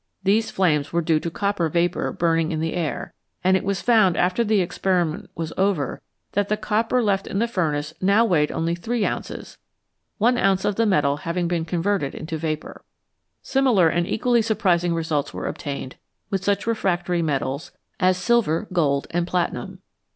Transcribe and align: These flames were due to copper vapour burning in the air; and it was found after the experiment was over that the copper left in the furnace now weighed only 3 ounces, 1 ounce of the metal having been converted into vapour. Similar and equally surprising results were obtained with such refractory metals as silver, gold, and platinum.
These 0.23 0.49
flames 0.49 0.91
were 0.91 1.03
due 1.03 1.19
to 1.19 1.29
copper 1.29 1.69
vapour 1.69 2.11
burning 2.13 2.51
in 2.51 2.59
the 2.59 2.73
air; 2.73 3.13
and 3.43 3.55
it 3.55 3.63
was 3.63 3.83
found 3.83 4.17
after 4.17 4.43
the 4.43 4.59
experiment 4.59 5.29
was 5.35 5.53
over 5.59 6.01
that 6.31 6.49
the 6.49 6.57
copper 6.57 7.03
left 7.03 7.27
in 7.27 7.37
the 7.37 7.47
furnace 7.47 7.93
now 8.01 8.25
weighed 8.25 8.51
only 8.51 8.73
3 8.73 9.05
ounces, 9.05 9.59
1 10.17 10.39
ounce 10.39 10.65
of 10.65 10.75
the 10.75 10.87
metal 10.87 11.17
having 11.17 11.47
been 11.47 11.65
converted 11.65 12.15
into 12.15 12.35
vapour. 12.35 12.83
Similar 13.43 13.89
and 13.89 14.07
equally 14.07 14.41
surprising 14.41 14.95
results 14.95 15.35
were 15.35 15.45
obtained 15.45 15.97
with 16.31 16.43
such 16.43 16.65
refractory 16.65 17.21
metals 17.21 17.71
as 17.99 18.17
silver, 18.17 18.67
gold, 18.73 19.05
and 19.11 19.27
platinum. 19.27 19.83